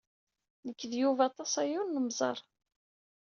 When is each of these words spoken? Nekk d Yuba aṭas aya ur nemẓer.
Nekk 0.65 0.81
d 0.91 0.93
Yuba 1.01 1.23
aṭas 1.29 1.53
aya 1.61 1.77
ur 1.83 1.87
nemẓer. 1.89 2.37